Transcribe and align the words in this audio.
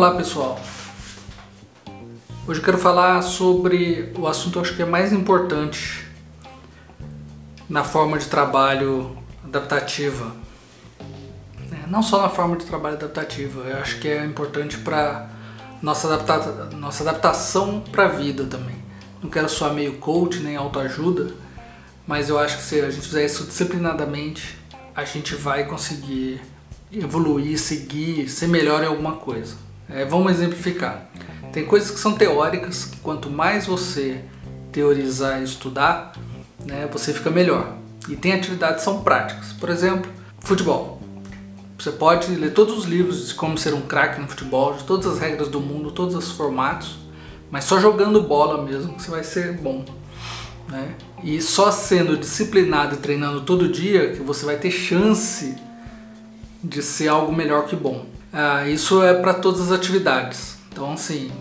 Olá 0.00 0.12
pessoal, 0.12 0.58
hoje 2.48 2.58
eu 2.58 2.64
quero 2.64 2.78
falar 2.78 3.20
sobre 3.20 4.10
o 4.16 4.26
assunto 4.26 4.58
acho 4.58 4.74
que 4.74 4.80
é 4.80 4.86
mais 4.86 5.12
importante 5.12 6.06
na 7.68 7.84
forma 7.84 8.18
de 8.18 8.24
trabalho 8.24 9.14
adaptativa. 9.44 10.34
É, 11.70 11.86
não 11.86 12.02
só 12.02 12.22
na 12.22 12.30
forma 12.30 12.56
de 12.56 12.64
trabalho 12.64 12.96
adaptativa, 12.96 13.60
eu 13.60 13.76
acho 13.76 13.98
que 13.98 14.08
é 14.08 14.24
importante 14.24 14.78
para 14.78 15.28
nossa, 15.82 16.14
adapta 16.14 16.74
nossa 16.74 17.02
adaptação 17.02 17.80
para 17.92 18.06
a 18.06 18.08
vida 18.08 18.46
também. 18.46 18.82
Não 19.22 19.28
quero 19.28 19.50
soar 19.50 19.74
meio 19.74 19.98
coach 19.98 20.38
nem 20.38 20.56
autoajuda, 20.56 21.34
mas 22.06 22.30
eu 22.30 22.38
acho 22.38 22.56
que 22.56 22.62
se 22.62 22.80
a 22.80 22.90
gente 22.90 23.06
fizer 23.06 23.26
isso 23.26 23.44
disciplinadamente, 23.44 24.56
a 24.96 25.04
gente 25.04 25.34
vai 25.34 25.66
conseguir 25.66 26.40
evoluir, 26.90 27.58
seguir, 27.58 28.30
ser 28.30 28.46
melhor 28.46 28.82
em 28.82 28.86
alguma 28.86 29.16
coisa. 29.16 29.68
É, 29.92 30.04
vamos 30.04 30.32
exemplificar. 30.32 31.06
Tem 31.52 31.64
coisas 31.64 31.90
que 31.90 31.98
são 31.98 32.14
teóricas, 32.14 32.84
que 32.84 32.98
quanto 32.98 33.28
mais 33.28 33.66
você 33.66 34.24
teorizar 34.70 35.40
e 35.40 35.44
estudar, 35.44 36.12
né, 36.64 36.88
você 36.90 37.12
fica 37.12 37.30
melhor. 37.30 37.76
E 38.08 38.16
tem 38.16 38.32
atividades 38.32 38.76
que 38.76 38.82
são 38.84 39.02
práticas. 39.02 39.52
Por 39.52 39.68
exemplo, 39.68 40.10
futebol. 40.40 41.00
Você 41.78 41.90
pode 41.90 42.34
ler 42.34 42.52
todos 42.52 42.76
os 42.76 42.84
livros 42.84 43.28
de 43.28 43.34
como 43.34 43.56
ser 43.56 43.72
um 43.74 43.80
craque 43.80 44.20
no 44.20 44.28
futebol, 44.28 44.74
de 44.74 44.84
todas 44.84 45.06
as 45.06 45.18
regras 45.18 45.48
do 45.48 45.60
mundo, 45.60 45.90
todos 45.90 46.14
os 46.14 46.30
formatos, 46.32 46.98
mas 47.50 47.64
só 47.64 47.80
jogando 47.80 48.22
bola 48.22 48.62
mesmo 48.62 48.94
que 48.94 49.02
você 49.02 49.10
vai 49.10 49.24
ser 49.24 49.54
bom. 49.54 49.84
Né? 50.68 50.94
E 51.24 51.40
só 51.40 51.72
sendo 51.72 52.16
disciplinado 52.16 52.96
e 52.96 52.98
treinando 52.98 53.40
todo 53.40 53.68
dia 53.68 54.12
que 54.12 54.20
você 54.20 54.44
vai 54.44 54.56
ter 54.56 54.70
chance 54.70 55.56
de 56.62 56.82
ser 56.82 57.08
algo 57.08 57.32
melhor 57.32 57.66
que 57.66 57.74
bom. 57.74 58.06
Ah, 58.32 58.68
isso 58.68 59.02
é 59.02 59.14
para 59.14 59.34
todas 59.34 59.60
as 59.60 59.72
atividades. 59.72 60.56
Então, 60.70 60.92
assim, 60.92 61.32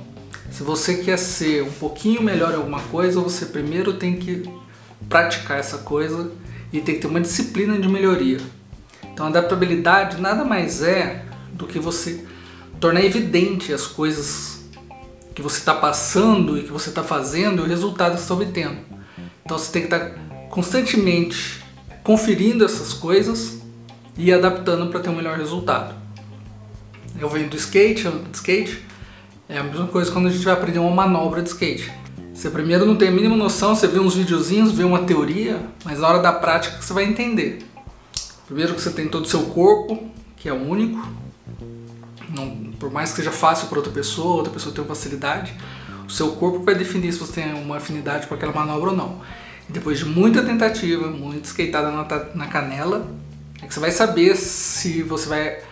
se 0.49 0.63
você 0.63 0.97
quer 0.97 1.17
ser 1.17 1.63
um 1.63 1.71
pouquinho 1.71 2.21
melhor 2.23 2.51
em 2.51 2.55
alguma 2.55 2.81
coisa, 2.81 3.21
você 3.21 3.45
primeiro 3.45 3.93
tem 3.93 4.17
que 4.17 4.49
praticar 5.07 5.59
essa 5.59 5.79
coisa 5.79 6.31
e 6.73 6.81
tem 6.81 6.95
que 6.95 7.01
ter 7.01 7.07
uma 7.07 7.21
disciplina 7.21 7.77
de 7.77 7.87
melhoria. 7.87 8.39
Então, 9.03 9.27
adaptabilidade 9.27 10.19
nada 10.19 10.43
mais 10.43 10.81
é 10.81 11.25
do 11.53 11.67
que 11.67 11.77
você 11.77 12.25
tornar 12.79 13.03
evidente 13.03 13.71
as 13.71 13.85
coisas 13.85 14.61
que 15.35 15.41
você 15.41 15.59
está 15.59 15.75
passando 15.75 16.57
e 16.57 16.63
que 16.63 16.71
você 16.71 16.89
está 16.89 17.03
fazendo 17.03 17.61
e 17.61 17.65
o 17.65 17.67
resultado 17.67 18.13
que 18.13 18.17
você 18.17 18.23
está 18.23 18.33
obtendo. 18.33 18.77
Então, 19.45 19.59
você 19.59 19.71
tem 19.71 19.83
que 19.83 19.93
estar 19.93 20.09
tá 20.09 20.15
constantemente 20.49 21.63
conferindo 22.03 22.65
essas 22.65 22.93
coisas 22.93 23.59
e 24.17 24.33
adaptando 24.33 24.87
para 24.89 24.99
ter 24.99 25.09
um 25.09 25.15
melhor 25.15 25.37
resultado. 25.37 25.93
Eu 27.17 27.29
venho 27.29 27.49
do 27.49 27.55
skate, 27.55 28.03
do 28.03 28.33
skate, 28.33 28.83
é 29.47 29.57
a 29.57 29.63
mesma 29.63 29.87
coisa 29.87 30.11
quando 30.11 30.27
a 30.27 30.31
gente 30.31 30.43
vai 30.43 30.53
aprender 30.53 30.79
uma 30.79 30.91
manobra 30.91 31.41
de 31.41 31.49
skate. 31.49 31.91
Você 32.33 32.49
primeiro 32.49 32.85
não 32.85 32.95
tem 32.95 33.09
a 33.09 33.11
mínima 33.11 33.35
noção, 33.35 33.75
você 33.75 33.87
vê 33.87 33.99
uns 33.99 34.15
videozinhos, 34.15 34.71
vê 34.71 34.83
uma 34.83 34.99
teoria, 34.99 35.59
mas 35.83 35.99
na 35.99 36.07
hora 36.07 36.19
da 36.19 36.31
prática 36.31 36.81
você 36.81 36.93
vai 36.93 37.03
entender. 37.03 37.59
Primeiro 38.45 38.73
que 38.73 38.81
você 38.81 38.91
tem 38.91 39.07
todo 39.07 39.25
o 39.25 39.27
seu 39.27 39.41
corpo, 39.47 40.09
que 40.37 40.47
é 40.47 40.53
único, 40.53 41.05
não, 42.29 42.71
por 42.79 42.91
mais 42.91 43.09
que 43.09 43.17
seja 43.17 43.31
fácil 43.31 43.67
para 43.67 43.79
outra 43.79 43.91
pessoa, 43.91 44.35
outra 44.35 44.53
pessoa 44.53 44.73
tem 44.73 44.85
facilidade, 44.85 45.53
o 46.07 46.11
seu 46.11 46.31
corpo 46.33 46.63
vai 46.63 46.75
definir 46.75 47.11
se 47.11 47.19
você 47.19 47.41
tem 47.41 47.53
uma 47.53 47.77
afinidade 47.77 48.27
com 48.27 48.35
aquela 48.35 48.53
manobra 48.53 48.91
ou 48.91 48.95
não. 48.95 49.21
E 49.67 49.71
depois 49.71 49.99
de 49.99 50.05
muita 50.05 50.41
tentativa, 50.41 51.07
muita 51.07 51.47
skateada 51.47 51.91
na, 51.91 52.05
na 52.35 52.47
canela, 52.47 53.05
é 53.61 53.67
que 53.67 53.73
você 53.73 53.79
vai 53.79 53.91
saber 53.91 54.35
se 54.35 55.03
você 55.03 55.27
vai 55.27 55.68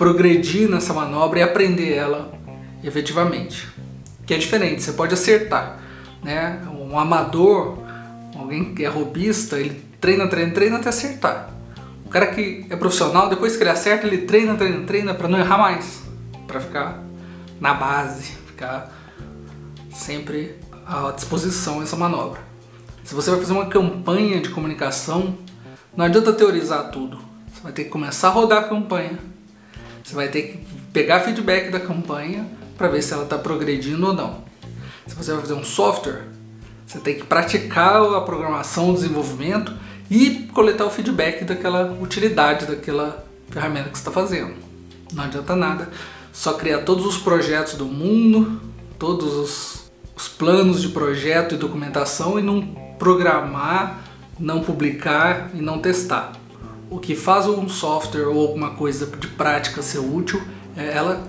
progredir 0.00 0.66
nessa 0.66 0.94
manobra 0.94 1.40
e 1.40 1.42
aprender 1.42 1.92
ela 1.92 2.32
efetivamente. 2.82 3.68
Que 4.24 4.32
é 4.32 4.38
diferente, 4.38 4.82
você 4.82 4.92
pode 4.92 5.12
acertar, 5.12 5.78
né? 6.22 6.58
Um 6.72 6.98
amador, 6.98 7.76
alguém 8.34 8.74
que 8.74 8.82
é 8.82 8.88
robista, 8.88 9.58
ele 9.58 9.84
treina, 10.00 10.26
treina, 10.26 10.54
treina 10.54 10.76
até 10.78 10.88
acertar. 10.88 11.50
O 12.06 12.08
cara 12.08 12.28
que 12.28 12.64
é 12.70 12.76
profissional, 12.76 13.28
depois 13.28 13.58
que 13.58 13.62
ele 13.62 13.68
acerta, 13.68 14.06
ele 14.06 14.22
treina, 14.22 14.54
treina, 14.54 14.86
treina 14.86 15.12
para 15.12 15.28
não 15.28 15.38
errar 15.38 15.58
mais, 15.58 16.00
para 16.46 16.60
ficar 16.60 17.02
na 17.60 17.74
base, 17.74 18.32
ficar 18.46 18.90
sempre 19.92 20.54
à 20.86 21.12
disposição 21.14 21.82
essa 21.82 21.94
manobra. 21.94 22.40
Se 23.04 23.14
você 23.14 23.30
vai 23.30 23.38
fazer 23.38 23.52
uma 23.52 23.66
campanha 23.66 24.40
de 24.40 24.48
comunicação, 24.48 25.36
não 25.94 26.06
adianta 26.06 26.32
teorizar 26.32 26.90
tudo. 26.90 27.18
Você 27.52 27.62
vai 27.62 27.72
ter 27.72 27.84
que 27.84 27.90
começar 27.90 28.28
a 28.28 28.30
rodar 28.30 28.64
a 28.64 28.68
campanha. 28.68 29.29
Você 30.02 30.14
vai 30.14 30.28
ter 30.28 30.42
que 30.42 30.58
pegar 30.92 31.20
feedback 31.20 31.70
da 31.70 31.80
campanha 31.80 32.46
para 32.76 32.88
ver 32.88 33.02
se 33.02 33.12
ela 33.12 33.24
está 33.24 33.38
progredindo 33.38 34.06
ou 34.06 34.12
não. 34.12 34.44
Se 35.06 35.14
você 35.14 35.32
vai 35.32 35.40
fazer 35.40 35.54
um 35.54 35.64
software, 35.64 36.22
você 36.86 36.98
tem 36.98 37.16
que 37.16 37.24
praticar 37.24 38.02
a 38.02 38.20
programação, 38.20 38.90
o 38.90 38.94
desenvolvimento 38.94 39.72
e 40.10 40.48
coletar 40.52 40.86
o 40.86 40.90
feedback 40.90 41.44
daquela 41.44 41.96
utilidade 42.00 42.66
daquela 42.66 43.24
ferramenta 43.48 43.90
que 43.90 43.98
você 43.98 44.00
está 44.00 44.10
fazendo. 44.10 44.54
Não 45.12 45.24
adianta 45.24 45.54
nada 45.54 45.88
só 46.32 46.54
criar 46.54 46.78
todos 46.82 47.04
os 47.04 47.18
projetos 47.18 47.74
do 47.74 47.84
mundo, 47.84 48.60
todos 48.98 49.34
os, 49.34 49.92
os 50.16 50.28
planos 50.28 50.80
de 50.80 50.88
projeto 50.88 51.54
e 51.54 51.58
documentação 51.58 52.38
e 52.38 52.42
não 52.42 52.62
programar 52.98 54.04
não 54.40 54.62
publicar 54.62 55.50
e 55.54 55.60
não 55.60 55.78
testar. 55.78 56.32
O 56.90 56.98
que 56.98 57.14
faz 57.14 57.46
um 57.46 57.68
software 57.68 58.26
ou 58.26 58.40
alguma 58.40 58.70
coisa 58.70 59.06
de 59.06 59.28
prática 59.28 59.80
ser 59.80 60.00
útil 60.00 60.42
é 60.76 60.88
ela 60.88 61.24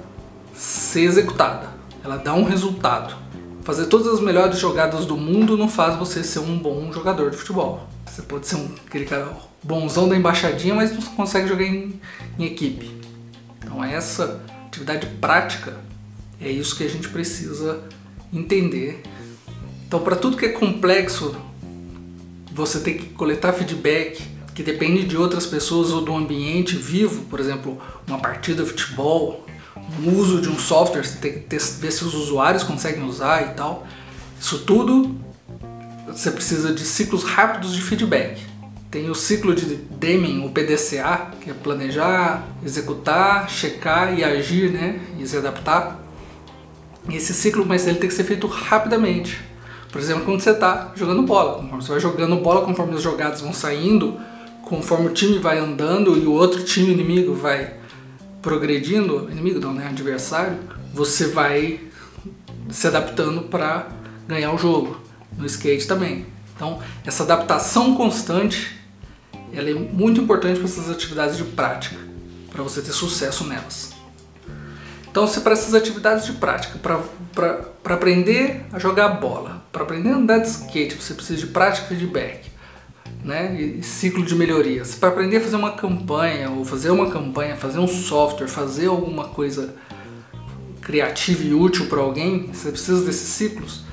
ser 0.55 1.01
executada, 1.01 1.69
ela 2.03 2.17
dá 2.17 2.33
um 2.33 2.43
resultado. 2.43 3.15
Fazer 3.61 3.85
todas 3.85 4.07
as 4.07 4.19
melhores 4.19 4.57
jogadas 4.57 5.05
do 5.05 5.15
mundo 5.15 5.55
não 5.55 5.69
faz 5.69 5.95
você 5.95 6.23
ser 6.23 6.39
um 6.39 6.57
bom 6.57 6.91
jogador 6.91 7.29
de 7.29 7.37
futebol. 7.37 7.87
Você 8.07 8.23
pode 8.23 8.47
ser 8.47 8.55
um, 8.55 8.73
aquele 8.87 9.05
cara 9.05 9.37
bonzão 9.61 10.09
da 10.09 10.17
embaixadinha, 10.17 10.73
mas 10.73 10.91
não 10.91 11.01
consegue 11.13 11.47
jogar 11.47 11.63
em, 11.63 12.01
em 12.39 12.43
equipe. 12.43 12.99
Então 13.59 13.83
essa 13.83 14.41
atividade 14.65 15.05
prática 15.21 15.77
é 16.41 16.49
isso 16.49 16.75
que 16.75 16.83
a 16.83 16.89
gente 16.89 17.07
precisa 17.09 17.83
entender. 18.33 19.03
Então 19.87 19.99
para 19.99 20.15
tudo 20.15 20.37
que 20.37 20.45
é 20.45 20.49
complexo 20.49 21.35
você 22.51 22.79
tem 22.79 22.97
que 22.97 23.05
coletar 23.09 23.53
feedback 23.53 24.21
que 24.53 24.63
depende 24.63 25.05
de 25.05 25.17
outras 25.17 25.45
pessoas 25.45 25.91
ou 25.91 26.01
do 26.01 26.15
ambiente 26.15 26.75
vivo, 26.75 27.25
por 27.25 27.39
exemplo, 27.39 27.79
uma 28.07 28.19
partida 28.19 28.63
de 28.63 28.69
futebol, 28.69 29.45
um 30.03 30.17
uso 30.17 30.41
de 30.41 30.49
um 30.49 30.59
software, 30.59 31.03
você 31.03 31.17
tem 31.17 31.39
que 31.39 31.57
ver 31.79 31.91
se 31.91 32.03
os 32.03 32.13
usuários 32.13 32.63
conseguem 32.63 33.03
usar 33.03 33.43
e 33.43 33.53
tal. 33.55 33.87
Isso 34.39 34.59
tudo 34.59 35.15
você 36.07 36.31
precisa 36.31 36.73
de 36.73 36.83
ciclos 36.83 37.23
rápidos 37.23 37.73
de 37.73 37.81
feedback. 37.81 38.41
Tem 38.89 39.09
o 39.09 39.15
ciclo 39.15 39.55
de 39.55 39.75
Deming, 39.75 40.45
o 40.45 40.49
PDCA, 40.49 41.31
que 41.39 41.49
é 41.49 41.53
planejar, 41.53 42.45
executar, 42.65 43.49
checar 43.49 44.17
e 44.17 44.23
agir, 44.23 44.69
né, 44.69 44.99
e 45.17 45.25
se 45.25 45.37
adaptar. 45.37 45.97
Esse 47.09 47.33
ciclo, 47.33 47.65
mas 47.65 47.87
ele 47.87 47.99
tem 47.99 48.09
que 48.09 48.15
ser 48.15 48.25
feito 48.25 48.47
rapidamente 48.47 49.51
por 49.91 49.99
exemplo, 49.99 50.23
quando 50.23 50.39
você 50.39 50.51
está 50.51 50.93
jogando 50.95 51.21
bola, 51.23 51.61
você 51.73 51.91
vai 51.91 51.99
jogando 51.99 52.37
bola, 52.37 52.65
conforme 52.65 52.95
as 52.95 53.01
jogadas 53.01 53.41
vão 53.41 53.51
saindo, 53.51 54.17
conforme 54.71 55.07
o 55.07 55.13
time 55.13 55.37
vai 55.37 55.59
andando 55.59 56.17
e 56.17 56.25
o 56.25 56.31
outro 56.31 56.63
time 56.63 56.93
inimigo 56.93 57.33
vai 57.35 57.73
progredindo, 58.41 59.27
inimigo 59.29 59.59
não, 59.59 59.73
né, 59.73 59.85
adversário, 59.85 60.57
você 60.93 61.27
vai 61.27 61.81
se 62.69 62.87
adaptando 62.87 63.41
para 63.49 63.89
ganhar 64.25 64.53
o 64.53 64.57
jogo. 64.57 65.01
No 65.37 65.45
skate 65.45 65.85
também. 65.85 66.25
Então, 66.55 66.79
essa 67.05 67.23
adaptação 67.23 67.95
constante, 67.95 68.79
ela 69.51 69.69
é 69.69 69.73
muito 69.73 70.21
importante 70.21 70.57
para 70.57 70.69
essas 70.69 70.89
atividades 70.89 71.35
de 71.35 71.43
prática, 71.43 71.97
para 72.49 72.63
você 72.63 72.81
ter 72.81 72.93
sucesso 72.93 73.43
nelas. 73.43 73.91
Então, 75.09 75.27
se 75.27 75.41
para 75.41 75.51
essas 75.51 75.73
atividades 75.73 76.25
de 76.25 76.31
prática, 76.33 76.79
para 76.79 77.93
aprender 77.93 78.65
a 78.71 78.79
jogar 78.79 79.09
bola, 79.09 79.65
para 79.69 79.83
aprender 79.83 80.11
a 80.11 80.15
andar 80.15 80.37
de 80.37 80.47
skate, 80.47 80.95
você 80.95 81.13
precisa 81.13 81.39
de 81.39 81.47
prática 81.47 81.93
de 81.93 82.07
back, 82.07 82.50
né? 83.23 83.59
E 83.59 83.83
ciclo 83.83 84.23
de 84.23 84.35
melhorias. 84.35 84.95
Para 84.95 85.09
aprender 85.09 85.37
a 85.37 85.41
fazer 85.41 85.55
uma 85.55 85.71
campanha, 85.71 86.49
ou 86.49 86.65
fazer 86.65 86.89
uma 86.89 87.09
campanha, 87.09 87.55
fazer 87.55 87.79
um 87.79 87.87
software, 87.87 88.47
fazer 88.47 88.87
alguma 88.87 89.25
coisa 89.25 89.75
criativa 90.81 91.43
e 91.43 91.53
útil 91.53 91.87
para 91.87 91.99
alguém, 91.99 92.47
você 92.51 92.71
precisa 92.71 93.05
desses 93.05 93.29
ciclos. 93.29 93.83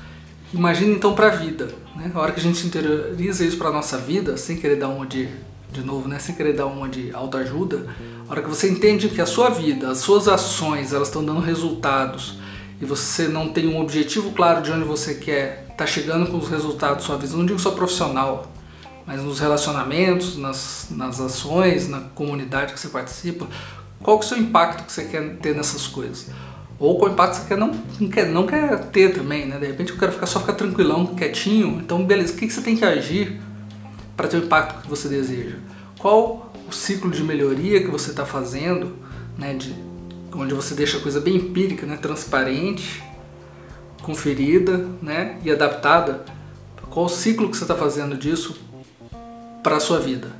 Imagina 0.53 0.93
então 0.93 1.13
para 1.13 1.27
a 1.27 1.29
vida, 1.29 1.69
né? 1.95 2.11
A 2.13 2.19
hora 2.19 2.31
que 2.31 2.39
a 2.39 2.43
gente 2.43 2.65
interioriza 2.65 3.45
isso 3.45 3.57
para 3.57 3.71
nossa 3.71 3.97
vida, 3.97 4.35
sem 4.35 4.57
querer 4.57 4.77
dar 4.77 4.89
uma 4.89 5.05
de 5.05 5.29
de 5.71 5.81
novo, 5.81 6.07
né, 6.07 6.17
sem 6.19 6.33
querer 6.35 6.53
dar 6.53 6.65
uma 6.65 6.89
de 6.89 7.11
autoajuda, 7.13 7.85
a 8.27 8.31
hora 8.31 8.41
que 8.41 8.49
você 8.49 8.69
entende 8.69 9.09
que 9.09 9.21
a 9.21 9.25
sua 9.25 9.49
vida, 9.49 9.89
as 9.89 9.99
suas 9.99 10.27
ações, 10.27 10.93
elas 10.93 11.09
estão 11.09 11.23
dando 11.23 11.39
resultados 11.39 12.39
e 12.81 12.85
você 12.85 13.27
não 13.27 13.49
tem 13.49 13.67
um 13.67 13.79
objetivo 13.79 14.31
claro 14.31 14.61
de 14.61 14.71
onde 14.71 14.83
você 14.83 15.15
quer 15.15 15.63
estar 15.63 15.75
tá 15.75 15.85
chegando 15.85 16.29
com 16.29 16.37
os 16.37 16.49
resultados 16.49 17.03
da 17.03 17.07
sua 17.07 17.17
vida, 17.17 17.35
não 17.35 17.45
digo 17.45 17.59
só 17.59 17.71
profissional, 17.71 18.51
mas 19.09 19.23
nos 19.23 19.39
relacionamentos, 19.39 20.37
nas, 20.37 20.89
nas 20.91 21.19
ações, 21.19 21.89
na 21.89 21.99
comunidade 22.13 22.73
que 22.73 22.79
você 22.79 22.89
participa, 22.89 23.47
qual 24.03 24.19
que 24.19 24.23
é 24.23 24.27
o 24.27 24.29
seu 24.29 24.37
impacto 24.37 24.83
que 24.83 24.91
você 24.91 25.05
quer 25.05 25.37
ter 25.37 25.55
nessas 25.55 25.87
coisas? 25.87 26.27
Ou 26.77 26.95
qual 26.95 27.11
impacto 27.11 27.37
você 27.37 27.47
quer 27.47 27.57
não, 27.57 27.71
não, 27.99 28.07
quer, 28.07 28.27
não 28.27 28.45
quer 28.45 28.77
ter 28.91 29.15
também, 29.15 29.47
né? 29.47 29.57
De 29.57 29.65
repente 29.65 29.93
eu 29.93 29.97
quero 29.97 30.11
ficar, 30.11 30.27
só 30.27 30.39
ficar 30.39 30.53
tranquilão, 30.53 31.07
quietinho. 31.15 31.79
Então, 31.83 32.05
beleza, 32.05 32.33
o 32.33 32.35
que, 32.35 32.45
que 32.45 32.53
você 32.53 32.61
tem 32.61 32.77
que 32.77 32.85
agir 32.85 33.41
para 34.15 34.27
ter 34.27 34.37
o 34.37 34.45
impacto 34.45 34.83
que 34.83 34.87
você 34.87 35.09
deseja? 35.09 35.55
Qual 35.97 36.53
o 36.67 36.71
ciclo 36.71 37.09
de 37.09 37.23
melhoria 37.23 37.81
que 37.81 37.89
você 37.89 38.11
está 38.11 38.27
fazendo, 38.27 38.95
né? 39.35 39.55
De, 39.55 39.73
onde 40.35 40.53
você 40.53 40.75
deixa 40.75 40.99
a 40.99 41.01
coisa 41.01 41.19
bem 41.19 41.37
empírica, 41.37 41.87
né? 41.87 41.97
Transparente, 41.97 43.01
conferida, 44.03 44.85
né? 45.01 45.39
E 45.43 45.49
adaptada. 45.49 46.25
Qual 46.91 47.07
o 47.07 47.09
ciclo 47.09 47.49
que 47.49 47.57
você 47.57 47.63
está 47.63 47.75
fazendo 47.75 48.15
disso 48.15 48.68
para 49.63 49.77
a 49.77 49.79
sua 49.79 49.99
vida, 49.99 50.31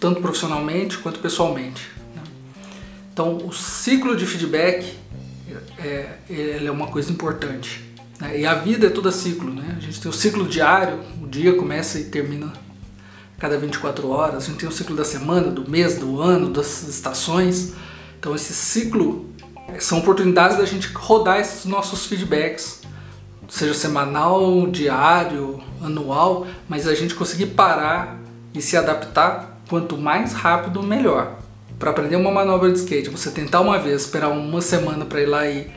tanto 0.00 0.20
profissionalmente 0.20 0.98
quanto 0.98 1.20
pessoalmente. 1.20 1.90
Né? 2.14 2.22
Então, 3.12 3.36
o 3.38 3.52
ciclo 3.52 4.16
de 4.16 4.26
feedback 4.26 4.96
é, 5.78 6.18
ele 6.28 6.66
é 6.66 6.70
uma 6.70 6.86
coisa 6.86 7.10
importante. 7.10 7.82
Né? 8.20 8.40
E 8.40 8.46
a 8.46 8.54
vida 8.54 8.86
é 8.86 8.90
toda 8.90 9.10
ciclo. 9.10 9.52
Né? 9.52 9.74
A 9.76 9.80
gente 9.80 10.00
tem 10.00 10.10
o 10.10 10.14
ciclo 10.14 10.46
diário, 10.46 11.00
o 11.20 11.26
dia 11.26 11.54
começa 11.54 11.98
e 11.98 12.04
termina 12.04 12.52
cada 13.38 13.58
24 13.58 14.08
horas. 14.08 14.44
A 14.44 14.46
gente 14.46 14.58
tem 14.58 14.68
o 14.68 14.72
ciclo 14.72 14.94
da 14.96 15.04
semana, 15.04 15.50
do 15.50 15.68
mês, 15.68 15.96
do 15.98 16.20
ano, 16.20 16.50
das 16.50 16.82
estações. 16.88 17.72
Então, 18.18 18.34
esse 18.34 18.54
ciclo 18.54 19.30
são 19.78 19.98
oportunidades 19.98 20.56
da 20.56 20.64
gente 20.64 20.88
rodar 20.92 21.40
esses 21.40 21.64
nossos 21.64 22.06
feedbacks, 22.06 22.82
seja 23.48 23.74
semanal, 23.74 24.66
diário, 24.68 25.60
anual, 25.82 26.46
mas 26.68 26.86
a 26.86 26.94
gente 26.94 27.14
conseguir 27.14 27.46
parar 27.46 28.21
e 28.54 28.60
se 28.60 28.76
adaptar 28.76 29.58
quanto 29.68 29.96
mais 29.96 30.32
rápido, 30.32 30.82
melhor. 30.82 31.38
Para 31.78 31.90
aprender 31.90 32.16
uma 32.16 32.30
manobra 32.30 32.70
de 32.70 32.78
skate, 32.78 33.08
você 33.08 33.30
tentar 33.30 33.60
uma 33.60 33.78
vez, 33.78 34.02
esperar 34.02 34.28
uma 34.28 34.60
semana 34.60 35.04
para 35.04 35.20
ir 35.20 35.26
lá 35.26 35.48
e, 35.48 35.70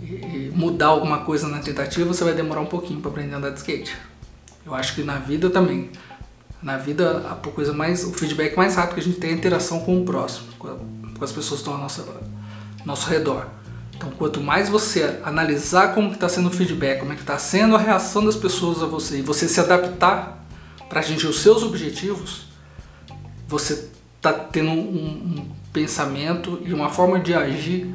e, 0.00 0.52
mudar 0.54 0.88
alguma 0.88 1.18
coisa 1.18 1.48
na 1.48 1.58
tentativa, 1.58 2.06
você 2.06 2.22
vai 2.22 2.34
demorar 2.34 2.60
um 2.60 2.66
pouquinho 2.66 3.00
para 3.00 3.10
aprender 3.10 3.34
a 3.34 3.38
andar 3.38 3.50
de 3.50 3.58
skate. 3.58 3.96
Eu 4.64 4.74
acho 4.74 4.94
que 4.94 5.02
na 5.02 5.16
vida 5.16 5.50
também. 5.50 5.90
Na 6.62 6.76
vida, 6.76 7.26
a 7.30 7.34
coisa 7.48 7.72
mais, 7.72 8.04
o 8.04 8.12
feedback 8.12 8.54
mais 8.54 8.74
rápido 8.74 8.94
que 8.94 9.00
a 9.00 9.02
gente 9.02 9.18
tem 9.18 9.30
é 9.30 9.32
a 9.32 9.36
interação 9.36 9.80
com 9.80 9.98
o 9.98 10.04
próximo, 10.04 10.48
com, 10.58 10.68
as 11.22 11.32
pessoas 11.32 11.60
que 11.60 11.68
estão 11.68 11.72
ao 11.72 11.80
nosso, 11.80 12.06
nosso 12.84 13.08
redor. 13.08 13.46
Então, 13.96 14.10
quanto 14.10 14.42
mais 14.42 14.68
você 14.68 15.18
analisar 15.24 15.94
como 15.94 16.12
está 16.12 16.28
sendo 16.28 16.48
o 16.48 16.50
feedback, 16.50 17.00
como 17.00 17.12
é 17.12 17.14
que 17.14 17.22
está 17.22 17.38
sendo 17.38 17.74
a 17.74 17.78
reação 17.78 18.24
das 18.24 18.36
pessoas 18.36 18.82
a 18.82 18.86
você, 18.86 19.18
e 19.18 19.22
você 19.22 19.48
se 19.48 19.58
adaptar 19.58 20.39
para 20.90 21.00
atingir 21.00 21.28
os 21.28 21.38
seus 21.38 21.62
objetivos, 21.62 22.46
você 23.46 23.88
está 24.16 24.32
tendo 24.32 24.72
um, 24.72 24.74
um, 24.74 25.48
pensamento 25.72 26.60
e 26.66 26.74
uma 26.74 26.90
forma 26.90 27.20
de 27.20 27.32
agir 27.32 27.94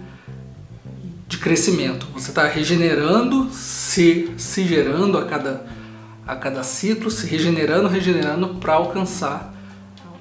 de 1.28 1.38
crescimento. 1.38 2.08
Você 2.14 2.30
está 2.30 2.48
regenerando, 2.48 3.50
se, 3.52 4.34
se 4.38 4.66
gerando 4.66 5.18
a 5.18 5.26
cada, 5.26 5.68
a 6.26 6.38
cada 6.38 6.64
ciclo, 6.64 7.12
se 7.12 7.28
regenerando, 7.28 7.90
regenerando 7.90 8.56
para 8.56 8.76
alcançar 8.76 9.54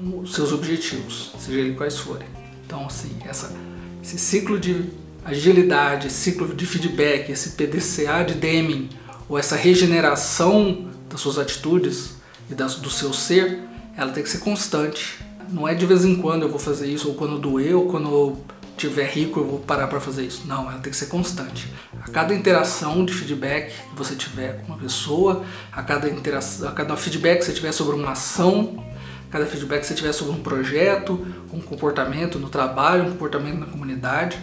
os 0.01 0.35
seus 0.35 0.53
objetivos, 0.53 1.33
seja 1.39 1.61
ele 1.61 1.75
quais 1.75 1.97
forem. 1.97 2.27
Então, 2.67 2.85
assim, 2.87 3.17
essa, 3.25 3.55
esse 4.03 4.19
ciclo 4.19 4.59
de 4.59 4.87
agilidade, 5.25 6.11
ciclo 6.11 6.53
de 6.53 6.67
feedback, 6.67 7.31
esse 7.31 7.51
PDCA 7.51 8.25
de 8.25 8.35
Deming, 8.35 8.91
ou 9.29 9.39
essa 9.39 9.55
regeneração 9.55 10.91
das 11.09 11.21
suas 11.21 11.39
atitudes, 11.39 12.14
e 12.51 12.55
do 12.55 12.91
seu 12.91 13.13
ser, 13.13 13.61
ela 13.97 14.13
tem 14.13 14.23
que 14.23 14.29
ser 14.29 14.39
constante. 14.39 15.19
Não 15.51 15.69
é 15.69 15.75
de 15.75 15.87
vez 15.87 16.05
em 16.05 16.17
quando 16.17 16.43
eu 16.43 16.49
vou 16.49 16.59
fazer 16.59 16.87
isso, 16.87 17.09
ou 17.09 17.15
quando 17.15 17.39
doer, 17.39 17.77
ou 17.77 17.87
quando 17.87 18.09
eu 18.09 18.45
tiver 18.77 19.07
rico 19.07 19.41
eu 19.41 19.47
vou 19.47 19.59
parar 19.61 19.87
para 19.87 20.01
fazer 20.01 20.25
isso. 20.25 20.47
Não, 20.47 20.71
ela 20.71 20.81
tem 20.81 20.91
que 20.91 20.97
ser 20.97 21.07
constante. 21.07 21.73
A 22.03 22.11
cada 22.11 22.35
interação 22.35 23.05
de 23.05 23.13
feedback 23.13 23.73
que 23.73 23.97
você 23.97 24.15
tiver 24.15 24.61
com 24.61 24.73
uma 24.73 24.79
pessoa, 24.79 25.45
a 25.73 25.83
cada, 25.83 26.09
interação, 26.09 26.69
a 26.69 26.73
cada 26.73 26.97
feedback 26.97 27.39
que 27.39 27.45
você 27.47 27.53
tiver 27.53 27.73
sobre 27.73 27.97
uma 27.97 28.13
ação, 28.13 28.85
a 29.29 29.33
cada 29.33 29.47
feedback 29.47 29.81
que 29.81 29.87
você 29.87 29.95
tiver 29.95 30.13
sobre 30.13 30.35
um 30.35 30.43
projeto, 30.43 31.27
um 31.53 31.61
comportamento 31.61 32.39
no 32.39 32.49
trabalho, 32.49 33.05
um 33.05 33.11
comportamento 33.13 33.59
na 33.59 33.67
comunidade, 33.67 34.39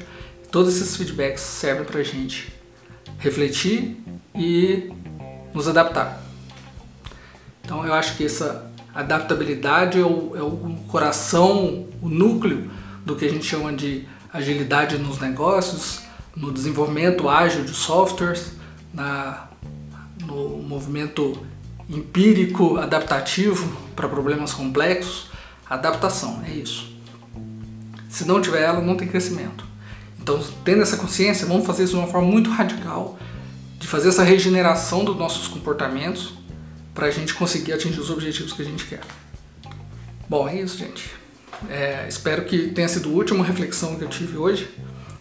todos 0.52 0.76
esses 0.76 0.96
feedbacks 0.96 1.42
servem 1.42 1.86
para 1.86 2.00
a 2.00 2.04
gente 2.04 2.54
refletir 3.20 3.98
e 4.34 4.92
nos 5.54 5.68
adaptar. 5.68 6.21
Então 7.72 7.86
eu 7.86 7.94
acho 7.94 8.18
que 8.18 8.26
essa 8.26 8.70
adaptabilidade 8.94 9.98
é 9.98 10.04
o, 10.04 10.36
é 10.36 10.42
o 10.42 10.76
coração, 10.90 11.88
o 12.02 12.10
núcleo 12.10 12.70
do 13.06 13.16
que 13.16 13.24
a 13.24 13.30
gente 13.30 13.46
chama 13.46 13.72
de 13.72 14.06
agilidade 14.34 14.98
nos 14.98 15.22
negócios, 15.22 16.02
no 16.36 16.52
desenvolvimento 16.52 17.30
ágil 17.30 17.64
de 17.64 17.74
softwares, 17.74 18.52
na, 18.94 19.48
no 20.26 20.58
movimento 20.58 21.42
empírico 21.90 22.76
adaptativo 22.76 23.74
para 23.96 24.10
problemas 24.10 24.52
complexos. 24.52 25.28
Adaptação, 25.70 26.44
é 26.46 26.52
isso. 26.52 26.94
Se 28.10 28.26
não 28.26 28.42
tiver 28.42 28.64
ela, 28.64 28.82
não 28.82 28.98
tem 28.98 29.08
crescimento. 29.08 29.64
Então, 30.22 30.44
tendo 30.66 30.82
essa 30.82 30.98
consciência, 30.98 31.48
vamos 31.48 31.66
fazer 31.66 31.86
isso 31.86 31.94
de 31.94 32.00
uma 32.00 32.08
forma 32.10 32.28
muito 32.28 32.50
radical, 32.50 33.18
de 33.80 33.88
fazer 33.88 34.10
essa 34.10 34.24
regeneração 34.24 35.06
dos 35.06 35.16
nossos 35.16 35.48
comportamentos 35.48 36.41
para 36.94 37.08
a 37.08 37.12
gente 37.12 37.34
conseguir 37.34 37.74
atingir 37.74 38.00
os 38.00 38.10
objetivos 38.10 38.54
que 38.54 38.62
a 38.62 38.66
gente 38.66 38.86
quer. 38.86 39.02
Bom, 40.30 40.48
é 40.48 40.62
isso, 40.62 40.78
gente. 40.78 41.12
É, 41.70 42.06
espero 42.08 42.46
que 42.46 42.70
tenha 42.70 42.88
sido 42.88 43.10
a 43.10 43.12
última 43.12 43.44
reflexão 43.44 43.96
que 43.96 44.04
eu 44.04 44.10
tive 44.10 44.38
hoje 44.38 44.70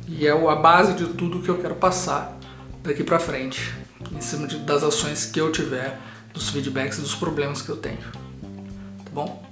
e 0.08 0.26
é 0.26 0.30
a 0.30 0.54
base 0.56 0.94
de 0.94 1.06
tudo 1.14 1.40
que 1.40 1.48
eu 1.48 1.58
quero 1.58 1.74
passar 1.74 2.36
daqui 2.82 3.04
para 3.04 3.18
frente, 3.18 3.72
em 4.12 4.20
cima 4.20 4.46
de, 4.46 4.58
das 4.58 4.82
ações 4.82 5.26
que 5.26 5.40
eu 5.40 5.52
tiver, 5.52 5.98
dos 6.32 6.48
feedbacks 6.48 6.98
e 6.98 7.00
dos 7.02 7.14
problemas 7.14 7.60
que 7.60 7.68
eu 7.68 7.76
tenho. 7.76 7.98
Tá 7.98 9.10
bom? 9.12 9.50